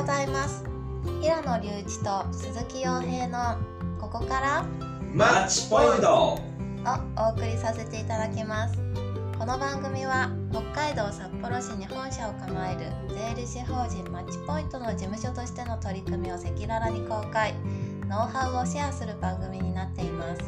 [0.00, 0.64] ございます。
[1.20, 3.58] 平野隆一と鈴木洋平の
[4.00, 4.64] ここから
[5.12, 6.08] マッチポイント。
[6.08, 6.38] を
[7.18, 8.78] お送りさせていただきます。
[9.38, 17.52] この番組は北海道札幌市に本社を構える税理士法人マッチポイントの事務所としての取り組みを赤裸々に公開。
[18.08, 20.40] ノウハウをシェアする番組になっています。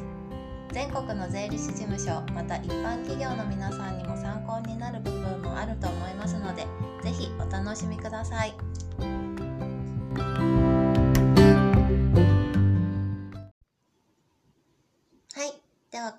[0.72, 6.62] 全国の税理士事務所また一般企業の皆さんにも参考になる部分もあると思いますので
[7.02, 8.54] ぜひお楽しみください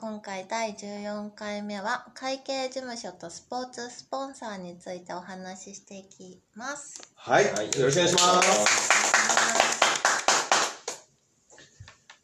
[0.03, 8.93] 今回第14回目は会計事務所とスポーツスポンサーについてお話ししていきますはい、はいよろしくお願いします。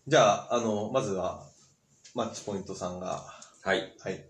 [0.05, 1.45] じゃあ、あの、まずは、
[2.13, 3.23] マッチポイントさんが、
[3.63, 3.95] はい。
[4.01, 4.25] はい。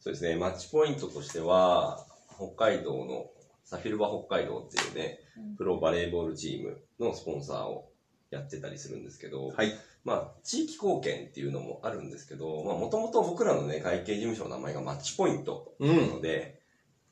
[0.00, 0.34] そうですね。
[0.34, 3.26] マッチポイントとしては、北海道の
[3.64, 7.92] サフィルバ北海道っていうねうん、プロバレーボールチームのスポンサーを
[8.32, 9.72] やってたりするんですけど、はい。
[10.04, 15.86] まあ、地域貢献っていうのもあるんですけど、まあ、もともと僕らのね、会計事務所の名前がマッチポイントう。
[15.86, 16.60] なので、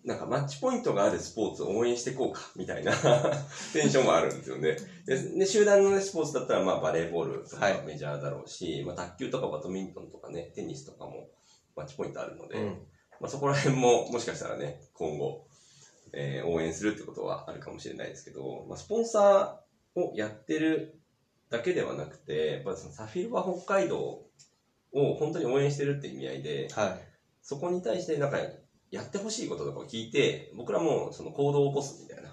[0.05, 2.93] なんかマッチポイントがあるスポーツを応援していこうか、みたいな
[3.73, 4.77] テンションもあるんですよね。
[5.07, 11.29] で、で集団の、ね、スポーツだったら、まあ、バレーボールとかはいメジャーだろうし、まあ、卓球とかバドミントンとかね、テニスとかも
[11.77, 12.87] マッチポイントあるので、うん。
[13.21, 15.45] まあ、そこら辺ももしかしたらね、今後、
[16.13, 21.00] えー応援するってことはあるかもしれないですけど、まあ、スポンサーをやってる
[21.51, 23.99] だけではなくて、やっぱりそのサフィルバ北海道
[24.93, 27.09] を本当に応援してるって意味合いで、はい。
[27.43, 28.39] そこに対してなんか
[28.91, 32.31] やってほしいこととかを聞いて、僕らもその行動を起こすみたいな。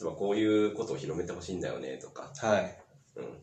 [0.00, 2.76] 例えばこういうことを広めてほしいんだよねとか、はい。
[3.16, 3.38] うん。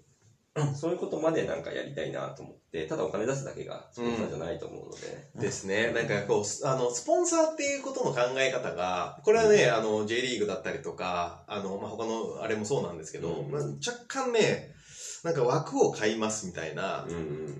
[0.73, 5.91] そういうことまでなんかやりたいなと思って、ただお金出すだけがスポンサーじゃないと思うので、ですね。
[5.91, 14.69] なんかこう、あの、スポンサーっていうことの考え方が、これはね、あの、J リーグだったりとか、あの、まあ、他のあれもそうなんですけど、うんまあ、若干ね、
[15.25, 17.07] なんか枠を買いますみたいな、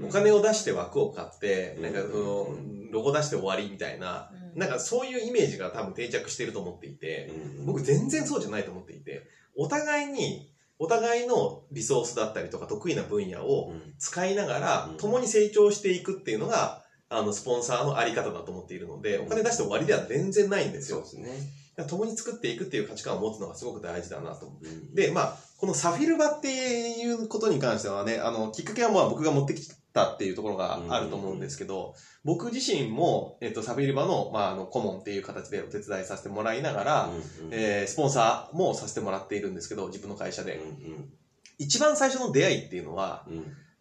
[0.03, 2.47] お金を出して枠を買って、うんなんかその、
[2.91, 4.59] ロゴ出して終わりみたいな、うん。
[4.59, 7.27] なんかそういうイメージが多分定着してると思っていて、
[7.65, 9.23] 僕全然そうじゃないと思っていて、
[9.57, 13.95] お互いに、お互いのリソースだったりとか得意な分野をうん。
[13.97, 20.97] 使いながらうん、共に成長していくっていうのが、あの、スポンサーのあり方だと思っているので、お金出して終わりでは全然ないんですよ。
[21.03, 21.31] そうで。
[21.33, 21.64] すね。
[21.83, 24.47] 共に作っていくっていう価値観を持つのがすごく大事だなと。
[24.61, 24.67] う。
[24.67, 24.95] ん。
[24.95, 26.47] で、まあ、このサフィルバって
[26.91, 37.09] いうことに関してはね、あの、きっかけはまあ僕が持ってきたっていうところがあると思うんですけど、僕自身も、えっと、サフィルバの、まあ、あの、顧問っていう形でお手伝いさせてもらいながら、
[37.51, 40.57] えースポンサーもさせてもらっているんですけど、自分の会社で。
[40.57, 41.09] うん
[41.57, 43.25] 一番最初の出会いっていうのは、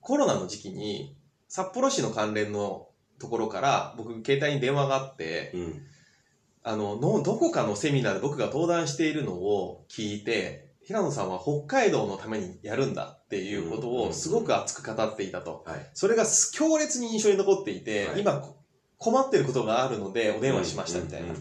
[0.00, 1.16] コロナの時期に、
[1.48, 2.88] 札幌市の関連の
[3.18, 5.82] ところから、僕、携帯に電話があって、うん
[6.64, 15.62] あの、の、どこかのセミナーで僕が登壇しているのを聞いて、平野さんは北海道のためにやるんだっていうことをすごく熱く語っていたと。
[15.66, 15.90] はい。
[15.94, 18.56] それがす強烈に印象に残っていて、はい今こ
[18.96, 21.34] 困ってることがあるのでお電話しましたみたいな。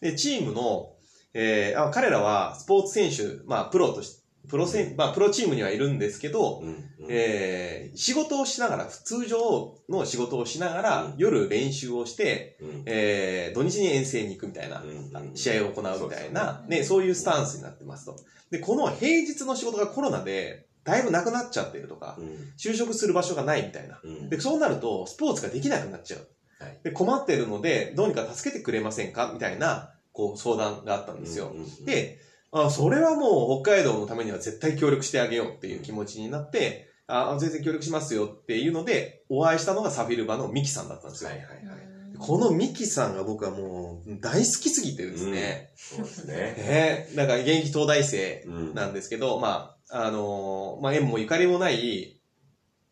[0.00, 0.92] で、チームの、
[1.32, 4.18] えーあ彼らはスポーツ選手、まあプロとし、
[4.48, 7.06] プロ選、まあプロチームにはいるんですけど、うんうん。
[7.08, 11.14] えー仕事をしながら、通常の仕事をしながら、うん。
[11.16, 12.82] 夜練習をして、うん。
[12.86, 16.78] えー土日に遠征に行くみたいな、うん試合を行うみたいな、そうね。
[16.78, 18.16] ね、そういうスタンスになってますと。
[18.50, 22.52] で、この平日の仕事がコロナで、だいぶなくなっちゃってるとか、うん。
[22.58, 24.00] 就職する場所がないみたいな。
[24.02, 24.30] うん。
[24.30, 26.28] で、そうなると、スポーツができなくなっちゃう。
[26.60, 26.78] はい。
[26.84, 31.48] で、困ってるので、どうにか助けてくれませんかみたいな、こう、相談があったんですよ。
[31.52, 31.84] うんうん。
[31.84, 32.18] で、
[32.52, 41.30] あ、それはもう北海道のためには絶対協力してあげようっていう気持ちになって、あ、全然協力しますよっていうので、お会いしたのがサフィルバのミキさんだったんですよ。
[41.30, 41.86] はいはいはい。
[42.18, 46.34] このミキさんが僕はもう大好きすぎてですね、そうですね。
[46.56, 52.18] ええなんか現役東大生うんなんですけど、まあ、あのーまあ、縁もゆかりもない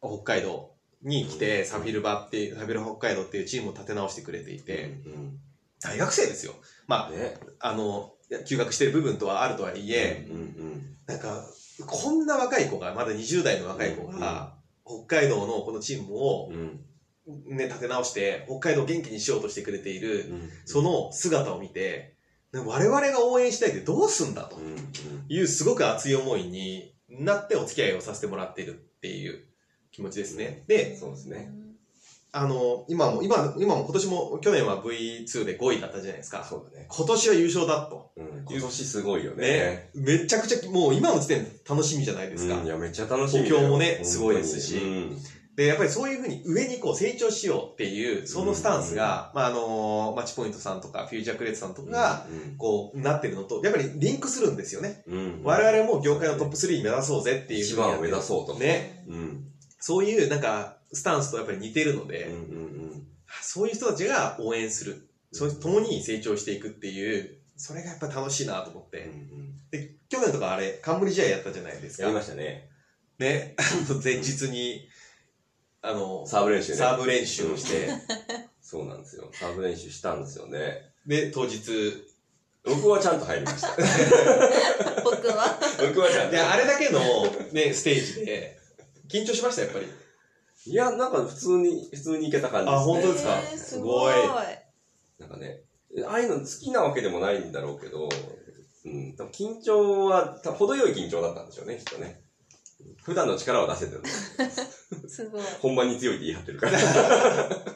[0.00, 0.72] 北海道
[1.02, 5.38] に来て、サフィルバっていう、サフィル北海道っていうチームを立て直してくれていて、うん
[5.82, 6.54] 大学生ですよ。
[6.86, 7.36] まうんね。
[7.58, 8.14] あ、あの、
[8.44, 11.44] 休学してる部分とはあるとはいえ、うんうんなんか、
[11.86, 14.54] こんな若い子が、まだ20代の若い子が、
[14.86, 16.50] 北海道のこのチームを
[17.46, 22.14] ね、立て直して、北海道を元気にしようとしてくれている、うんその姿を見て、
[22.52, 24.60] 我々が応援したいってどうすんだと
[25.28, 29.44] いうすごく熱い思いになってお付き合いをさせてもらっているっていう
[29.90, 30.62] 気持ちですね。
[30.68, 31.50] で、そうですね。
[32.36, 36.44] あの、今も、今、今も今年も、去年は V2 で5位だったじゃないですか。
[36.44, 36.86] そうだね。
[36.88, 38.10] 今年は優勝だと。
[38.16, 39.90] うん今年すごいよねね。。
[39.94, 42.56] めちゃくちゃ、もう今の時点で楽しみじゃないですか。
[42.56, 43.44] うんいや、めっちゃ楽しみ。
[43.44, 45.16] 補強もねすごいですしうん
[45.56, 52.26] で、やっぱりそういうふうに上にこう成長しようっていう、そのスタンスが、まあ、あのーマッチポイントさんとか、フューチャークレートさんとかが、
[52.58, 55.04] こう、なってるのと、やっぱりリンクするんですよね。
[55.06, 55.40] うん、うん。
[55.44, 58.54] 我々も業界のトップ3目指そうぜっていううにやってる番を目指そうと。
[58.58, 59.04] ね。
[59.08, 59.44] うん。
[59.78, 62.30] そういう、なんか、スタンスとやっぱり似てるので。
[63.42, 65.08] そういう人たちが応援する。
[65.32, 69.02] そ共に成長していくっていう、それがやっぱ楽しいなと思っうんう
[69.72, 69.80] て。
[69.80, 72.14] んで、去年とかあれ、冠試合やったじゃないですかやり。
[72.14, 72.68] ましたね。
[73.18, 73.54] ね、
[74.02, 74.88] 前日に、
[75.82, 76.78] あの、サーブ練習ね。
[76.78, 77.88] サーブ練習をして、
[78.62, 79.30] そうなんですよ。
[79.34, 80.92] サーブ練習したんですよね。
[81.06, 81.60] で、当日、
[82.64, 83.76] 僕はちゃんと入りました。
[85.04, 85.60] 僕は？
[85.80, 86.38] 僕はちゃんとで、。
[86.38, 87.00] あれだけの
[87.52, 88.58] ね、ステージで、
[89.08, 89.86] 緊張しました、やっぱり。
[90.66, 92.82] いや、なんか普通に、普通にいけた感じです、ね。
[92.82, 93.38] あ本当ですか？
[93.38, 94.16] えーすすごごいい。
[95.18, 95.60] なんかね、
[96.06, 98.08] ああいうの好きなわけでもないんだろうけど、
[98.86, 102.20] うん、多分緊張は、多分程よい緊張だったんでしょうね、きっとね。
[103.02, 104.08] 普段の力は出せてるの。
[105.08, 105.42] すごい。
[105.60, 106.78] 本番に強いって言い張ってるから。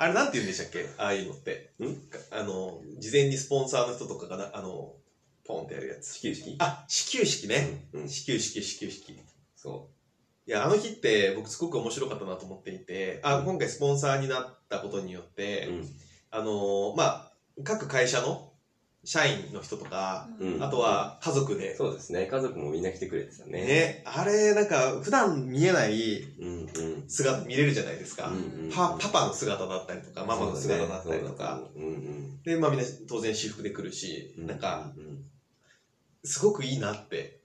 [0.00, 0.86] あれなんて言うんでしたっけ？
[0.96, 1.72] ああいうのって。
[1.80, 1.96] ん？
[2.30, 4.94] あの、事前にスポンサーの人とかがな、あの、
[5.44, 6.14] ポンってやるやつ。
[6.14, 7.88] 始球式あ、始球式ね。
[7.92, 9.18] うん、うん、始球式、始球式。
[10.48, 15.72] いそや、あの日って僕すごく面白かったなと思っていて、あ、今回スポンサーになったことによって、う。
[15.72, 15.84] うん。
[16.30, 17.32] あの、まあ、
[17.64, 18.48] 各会社の
[19.04, 22.24] 社員の人とか、うんあとは家族で、そうですね。
[22.24, 23.62] 家族もみんな来てくれてたね。
[23.62, 26.24] ね、あれ、なんか、普段見えない。
[27.08, 28.28] 姿見れるじゃないですか。
[28.28, 31.60] うんうんパパパの姿だったりとか、ママの姿だったりとか。。
[31.62, 32.42] そうだねうんうん。
[32.42, 34.90] で、まあみんな当然私服で来るし、うんなんか、
[36.24, 37.38] すごくいいなって。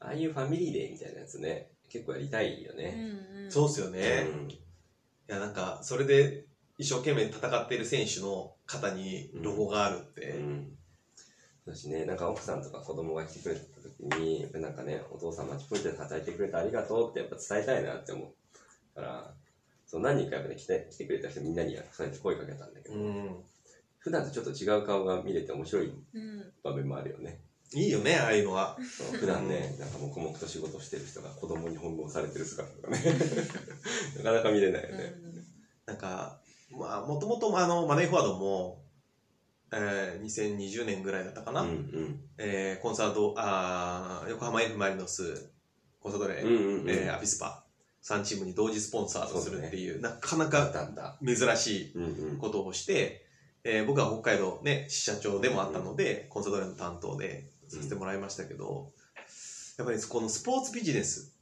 [0.00, 3.48] ああいうファミリーデーみたいなやつね、結構やりたいよね。
[3.50, 4.24] そうっすよね。
[5.28, 6.44] いや、なんか、それで
[6.78, 10.30] 一生懸命戦ってる選手の肩にロゴがあるって。
[10.30, 10.46] うん。
[10.46, 10.76] うん。
[11.66, 19.34] だしね、なんか奥さんとか子供が来てくれた時に、なんかね、お父さんマッチポイントで働いてくれてありがとうってやっぱ伝えたいなって思うから、
[19.86, 23.44] そう何人かやっぱね来て来てくれた人みんなにそうやって声かけたんだけど、うん。
[23.98, 26.52] 普段とちょっと違う顔が見れて面白いうん。
[26.64, 27.38] 場面もあるよね。
[27.74, 28.76] いいよね、ああいうのは。
[29.18, 33.00] 普段ね、なんか黙々と仕事してる人が子供に翻弄されてる姿とかね、
[34.18, 35.12] なかなか見れないよね。
[35.86, 36.36] なんか、
[36.70, 38.80] まあ、もともとあの、マネーフォワードも、
[39.72, 41.62] えー、2020年ぐらいだったかな。
[41.62, 42.20] うんうん。
[42.38, 45.48] えーコンサート、あー横浜 F・ マリノス、
[46.00, 46.90] コンサドーレ、うんうんうん。
[46.90, 47.62] えーアビスパ、
[48.02, 51.16] 3チームに同時スポンサーとするっていう、なかなかたんだ。
[51.24, 52.36] 珍しうんうんい。
[52.38, 53.22] ことをして、
[53.64, 57.44] えー僕は北海道ね、支社長でもあったので、コンサドーレの担当で
[57.76, 58.92] させてもらいましたけど、
[59.78, 61.32] やっぱりこのスポーツビジネス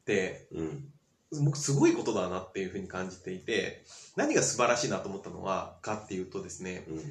[0.00, 0.84] って、うん。
[1.44, 3.84] 僕すごいことだなっていうふうに感じていて、
[4.16, 7.02] 何が素晴らしいなと思ったのは、かっていうとですね、うん。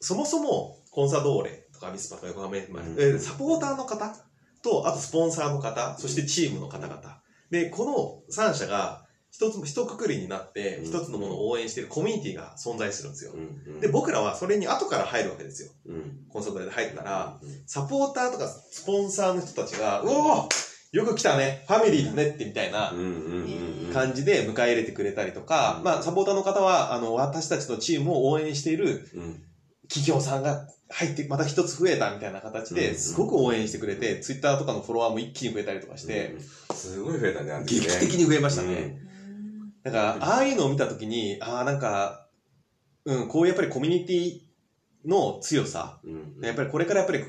[0.00, 4.14] そもそもコンサドーレとかアビスパとか横浜うんえーサポーターの方
[4.62, 7.20] と、あとスポンサーの方、そしてチームの方々。
[7.50, 9.05] で、この3社が
[9.36, 13.32] 一つ、一括りになって、うん一つのものを応援しているコミュニティが存在するんですよ。
[13.34, 13.80] うん。
[13.80, 15.70] で、僕らはそれに後から入るわけですよ。
[15.86, 16.26] うん。
[16.30, 22.94] コンサドーレで入ったら、うん、サポーターとかスポンサーの人たちが、うおーよく来たねファミリーだねってみたいな。
[23.92, 29.42] 感じで迎え入れてくれたりとか、うんまあ、サポーターの方は、あの、私たちのチームを応援しているうん。
[29.88, 36.34] 企業さんが入って、また一つ増えたみたいな形で、うんすごく応援してくれて、ツイッターとかのフォロワーも一気に増えたりとかして、
[36.70, 39.05] うん、すごい増えたね劇的に増えましたね。
[39.86, 42.26] うんだから、ああいうのを見たときに、ああ、なんか、
[43.04, 44.40] うん、こういうやっぱりコミュニティ
[45.08, 46.44] の強さ、うん。
[46.44, 47.24] やっぱりこれからやっぱり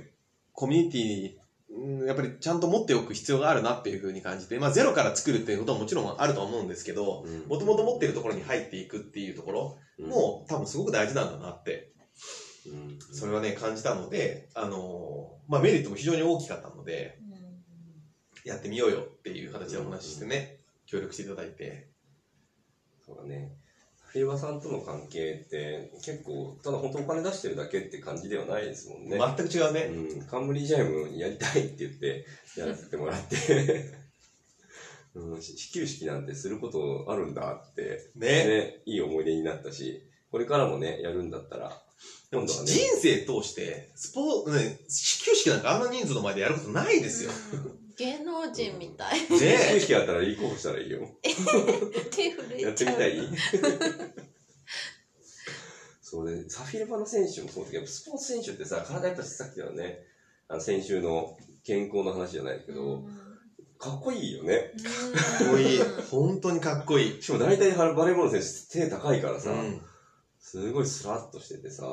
[0.53, 1.31] コミュニティ
[1.69, 7.47] うんやっぱりちゃんと持っておく必要がありなっていうふうに感じて、まあゼロから作るっていうことももちろんあると思うんですけど、うん。
[7.47, 11.91] もともと持っているところに入っていくっていうところも多分すごく大事なんだなって
[12.67, 17.17] うん、それはね、感じたので、あのーまあ、メリットも非常に大きかったので、
[18.43, 21.96] やってみようよっていう形でお話ししてね、協力していただいて。
[24.17, 24.21] そうだね。
[24.21, 29.17] フィルバさんとの関係って結構、ただ本当お金出してるだけって感じではないですもんね。
[29.17, 29.81] 全く違うね。
[29.93, 32.25] うん、冠ジャムやりたいって言って
[32.57, 33.93] やらせてもらって、
[35.15, 38.47] うん、始球式なんてすることあるんだって、ね。
[38.47, 41.81] ね、いい思い出になったし、これからもね、やるんだったら、
[42.31, 47.31] 今度はね、人生通して、スポーツ、ね、始球式なんかあんな人数の前でやることないですよ。
[47.97, 49.19] 芸能人みたい。
[49.39, 50.99] ね式やったら立候補したらいいよ。
[51.23, 51.33] 手
[52.31, 52.71] 震やえちゃう。
[52.71, 53.17] ってみたい？
[56.01, 59.99] そうね、サフィルバの選手もそうだけど、スポーツ選手ってさ、体やっぱさっきのね、
[60.47, 61.35] あの先週の
[61.65, 63.03] 健康の話じゃないけど、
[63.77, 64.71] かっこいいよね。
[65.39, 65.79] かっこいい。
[66.09, 67.21] 本当にかっこいい。
[67.21, 69.81] しかも大体バレーボールの選手手高いからさ、うん
[70.39, 71.83] すごいスラッとしててさ、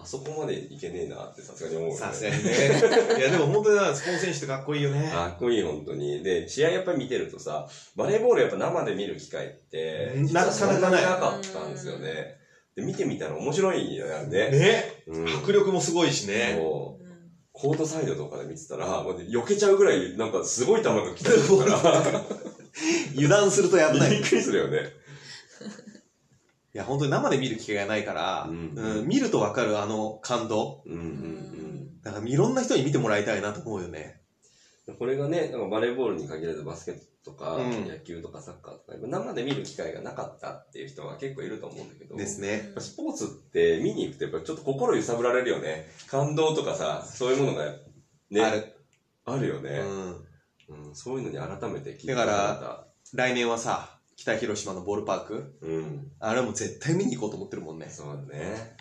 [0.00, 2.00] あそこまでいけねえなってさすがに思うよね。
[2.00, 2.50] さすがにね。
[3.18, 5.10] いや、でも本当になスポーツ選手ってかっこいいよね。
[5.12, 6.22] かっこいい、本当に。
[6.22, 12.36] で、試合やっぱり見てるとさ、バレーボールやっぱ生で見る機会って、なかなかなかったんですよね。
[12.76, 14.50] で、見てみたら面白いよね。
[14.50, 15.02] ね。
[15.06, 16.58] うん迫力もすごいしね。
[17.52, 22.24] コートサイドとかで見てたら、もう避けちゃうぐらい、なんかすごい球が来たから、
[23.16, 24.12] 油断すると危ない。
[24.14, 24.92] いびっくりするよね。
[26.78, 30.82] や、本当に生で見る機会がないから、ううんん見るとわかるあの感動。
[30.86, 34.20] うんうんだからいろんな人に見てもらいたいなと思うよね。
[34.86, 34.96] うん。
[34.96, 42.72] これがね、なんかバレーボールに限らずバスケットとか、うん野球とかサッカーとか、生で見る機会がなかったっていう人は結構いると思うんだけど、ですね。
[42.78, 45.86] スポーツって見に行くとやっぱちょっと心揺さぶられるよね。
[46.06, 47.64] 感動とかさ、そういうものが
[48.30, 48.74] ね、ある。
[49.24, 49.80] あるよね、
[50.68, 50.86] うん。
[50.88, 55.56] うんそういうのに改めて気づだからか来年はさ、北広島のボールパーク。
[55.62, 56.10] うん。
[56.18, 57.88] あれも絶対見に行こうと思ってるもんね。
[57.88, 58.76] そうだね。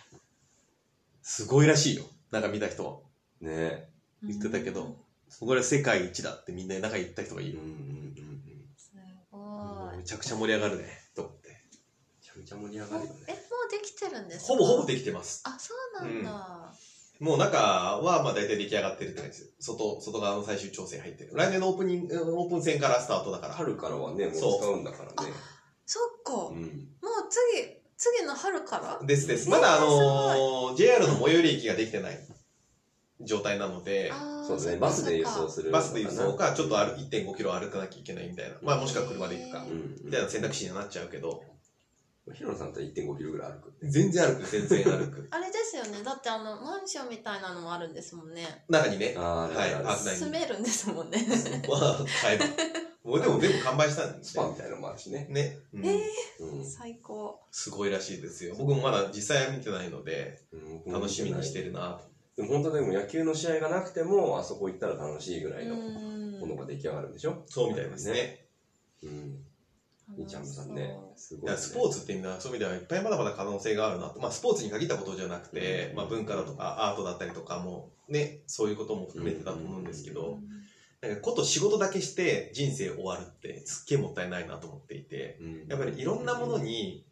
[1.21, 2.05] すごいらしいよ。
[2.31, 3.03] なんか見た人
[3.39, 3.87] ね。
[4.23, 4.97] 言ってたけど、
[5.39, 7.59] これ世界一だってみんな中言った人がいる。
[7.59, 8.67] うんうんうんうん。
[8.75, 8.91] す
[9.31, 10.87] ごいめちゃくちゃ盛り上がるね。
[11.15, 11.49] と思って。
[11.49, 11.55] め
[12.19, 13.19] ちゃめちゃ盛り上えがるよね。
[13.19, 13.25] も
[13.67, 14.53] うできてるんですか？
[14.53, 15.43] ほぼほぼできてます。
[15.45, 16.66] あそうなんだ、
[17.19, 19.53] もう中はまあ大体出来上がってるって感じです。
[19.59, 21.31] 外、外側の最終調整入ってる。
[21.33, 23.53] 来年のオープニング、オープン戦からスタートだから。
[23.53, 25.33] 春からはね、もう使そううんだからね。
[25.85, 26.87] そっか、もううん。
[27.29, 29.45] 次次の春からですです。
[29.45, 32.19] えーまだあのー JR の最寄り駅ができてない
[33.21, 34.11] 状態なので、
[34.47, 34.71] そうだね。
[34.77, 35.71] っかバスで輸送する。
[35.71, 38.57] バスで輸送か、ちょっと歩1.5キロ歩かなきゃいけないみたいな。
[38.61, 39.69] まあもしくは車で行くかへ。
[39.71, 39.95] うん。
[40.03, 41.41] みたいな選択肢にはなっちゃうけど、
[42.33, 43.73] ヒロさんと1.5キロぐらい歩く。
[43.83, 45.27] 全然歩く、全然歩く。
[45.31, 46.03] あれですよね。
[46.03, 48.63] だってあのマンションみたいなのもあるんですもんね。
[48.69, 49.99] 中にね、あーはい、あるある。
[49.99, 51.25] あない住めるんですもんね。
[51.69, 52.45] まあ、買えば。
[53.03, 55.27] もうでも全部完売したんでスパみたいなのもあるしね。
[55.29, 56.01] ね、うんえ
[56.39, 56.65] うん。
[56.65, 57.39] 最高。
[57.51, 58.53] すごいらしいですよ。
[58.57, 60.57] 僕もまだ実際は見てないので、う
[60.89, 62.01] ん楽しみにしてるな
[62.35, 67.43] でも本当でも野球の試合がなくても、あそこ行ったら楽しいぐらういのんものが出来上がるんでしょ？
[67.47, 68.45] そうみたいですね。
[69.03, 69.43] うん。
[70.27, 70.95] ちゃんさんね。
[71.15, 71.57] すごい、いやね。
[71.57, 74.19] スポーツっていうのはそういう意味ではいっぱいまだまだ可能性があるなと。
[74.19, 80.39] まあスポーツに限ったことじゃなくて、まあ文化だとかアートだったりとかもね、そういうことも含めてだと思うんですけど、
[81.01, 87.03] なんかこと仕事だけして人生終わるってすっげえもったいないなと思っていて、うんやっぱりいろんなものに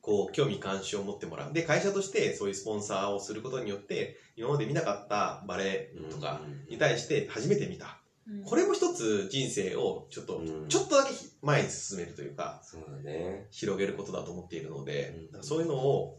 [0.00, 1.52] こう興味関心を持ってもらう。
[1.52, 7.98] で、会社としてそういうスポンサーをすることによって、今まで見なかったバレエとかに対して初めて見た。
[8.44, 10.68] これも一つ人生をちょっと、うん。
[10.68, 13.46] ちょっとだけ前に進めるというか、そうだね。
[13.50, 15.42] 広げることだと思っているので、うん。
[15.44, 16.18] そういうのを、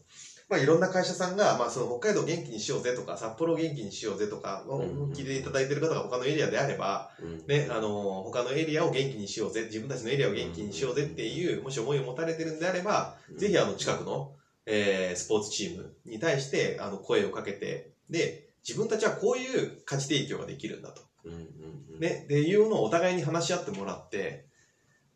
[0.49, 14.31] まあ、いろんな会社さんが、まあ、その北海道元気にしようぜとか、札幌元気にしようぜとか、ん聞いていただいている方が他のエリアであれば、うんね、あの、他のエリアを元気にしようぜ、自分たちのエリアを元気にしようぜっていう、もし思いを持たれてるんであれば、ぜひあの、近くの、
[14.65, 21.06] えースポーツチームに対して、あの、声をかけて、で、自分たちはこういう価値提供ができるんだと。
[21.27, 21.99] うんうんうん。
[21.99, 24.45] ね、っていうのをお互いに話し合ってもらって、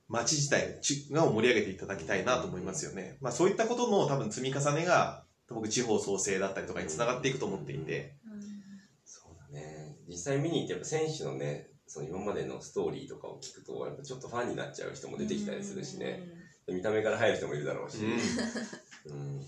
[0.08, 0.80] 街自体
[1.12, 3.18] が盛り上げていただきたいなと思いますよね。
[3.22, 8.16] まあそういったことの多分積み重ねが、僕地方創生だったりとかにつながっていくと思っていて、
[9.06, 9.96] そうだね。
[10.08, 16.24] 実際見に行ってやっぱ選手のね、その今までのストーリーとかを聞くと、やっぱちょっとファンになっちゃう人も出てきたりするしね。
[16.68, 17.98] 見た目から入る人もいるだろうし。
[19.08, 19.42] うん。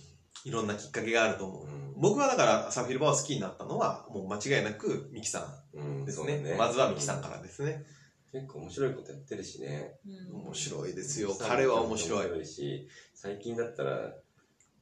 [0.45, 1.65] いろんなきっかけがあると思う。
[1.65, 6.39] うん僕はだからサフィルバーを好きになったのは、もう間違いなくミキさうんんですね。
[6.39, 7.85] ねまずはミキさんからですね。
[8.31, 9.93] 結構面白いことやってるしね。
[10.33, 11.29] 面白いですよ。
[11.39, 12.19] 彼は面白い。
[12.21, 14.11] 面白いし、最近だったら、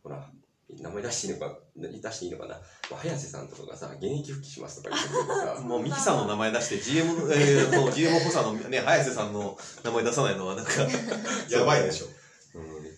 [0.02, 0.32] ほら、
[0.80, 2.56] 名前出していいのか、出していいのかな。
[2.90, 10.72] まあ早瀬さんとかがさ、現役復帰しますとか言ってくれてさ、 もうミキさんの名前出して GM の、 えー、もう GM 補佐のね、早瀬さんの名前出さないのはなんか、
[11.52, 12.06] やばいでしょ。
[12.06, 12.12] うん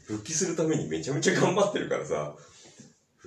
[0.04, 2.36] 復帰するためにめちゃめちゃ頑張ってるからさ、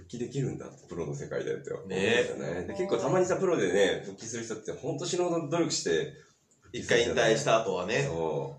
[0.06, 2.66] 復帰できるんだって、プロの世界でって思うんだよね。
[2.68, 6.12] で結構たまにさ、プロでね、復帰する人って本当死ぬほど努力して、
[6.72, 8.56] 一回引退した後はね、そ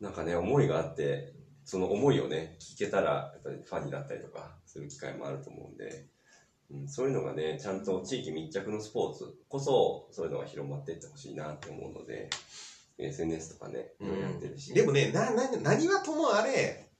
[0.00, 0.04] う。
[0.04, 1.32] なんかね、思いがあって、
[1.64, 6.06] その思いをね、聞けたら、やっぱりファンになったりとかする機会もあると思うんで、
[6.70, 12.30] うん、そういうのがね、ちゃんと地域密着のスポーツこそ、そういうのが広まっていってほしいなって思うので、
[12.98, 14.74] SNS とかね、いろいろやってるし。
[14.74, 16.91] でもね、な、な、何はともあれ、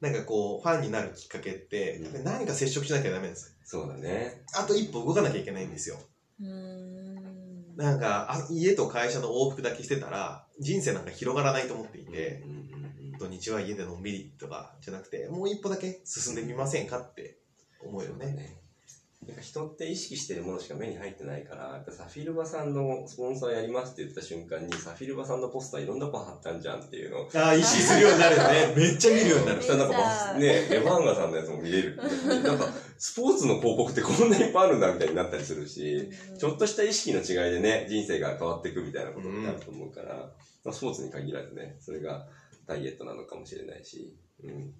[0.00, 3.54] なんかこう、ファンになるきっかけって、うんやっぱり何か接触しなきゃダメなんです。
[3.64, 4.42] そうだね。
[4.54, 5.98] あと一歩動かなきゃいけないんですよ。
[6.40, 12.90] うんなんか、あ家と会社の往復だけしてたら、人生なんか広がらないと思っていて、うんうんうん
[13.20, 17.36] 土日は家でのんびりとかじゃなくて、もう一歩だけ進んでみませんかって
[17.84, 18.56] 思うよね。
[19.22, 19.28] ね。
[19.28, 28.74] なんか人って意識してるものしか目に入ってないから、やっぱサフィルバさんのスポンサーやりますって言った瞬間に、サフィルバさんのポスターいろんなとこ貼ったんじゃんっていうのをああ、意識するようになるよね。
[28.76, 29.62] めっちゃ見るようになるそ。
[29.62, 31.96] したらなんかね、レバンガさんのやつも見れる。
[31.96, 40.32] なんか、スポーツの広告ってこんなにいっぱいあるんだみたいになったりするし、うんちょっとした意識の違いでね、人生が変わっていくみたいなことってあると思うから、
[40.64, 42.26] まあスポーツに限らずね、それが
[42.66, 44.74] ダイエットなのかもしれないし、うん。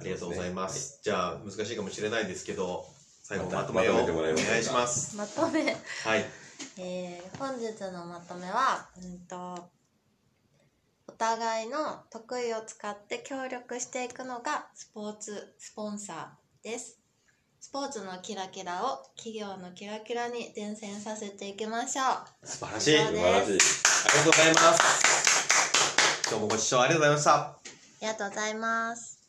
[0.00, 1.00] ありがとうございます。
[1.02, 2.86] じゃあ、難しいかもしれないですけど、
[3.22, 5.16] 最後まとめをお願いします。
[5.16, 6.24] まとめはい。
[6.78, 9.70] えー本日のまとめは、うんと、
[11.06, 16.98] お互いの得意を使って協力していくのがスポーツスポンサーです。
[17.60, 22.02] スポーツのキラキラを企業のキラキラに伝染させていきましょ
[22.42, 22.46] う。
[22.46, 22.98] 素晴らしい。
[22.98, 23.58] 素晴らしい。
[24.16, 26.28] がとうございます。
[26.28, 27.34] 今日もご視聴ありがとうございました。
[27.34, 27.58] あ
[28.00, 29.19] りがとうございます。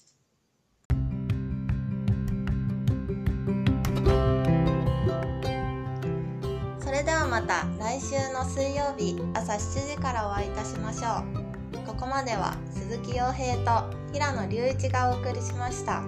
[7.02, 11.78] れではまた来週の水曜日朝7時からお会いいたしましょう。
[11.88, 16.04] ここまでは鈴木洋平と平野隆一がお送りしました。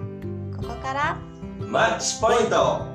[0.56, 1.18] ここから
[1.58, 2.93] マッチポイント